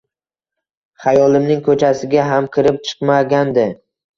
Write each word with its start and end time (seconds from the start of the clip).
Xayolimning 1.03 1.61
ko’chasiga 1.67 2.27
ham 2.33 2.51
kirib 2.57 2.83
chiqmagandi. 2.89 3.71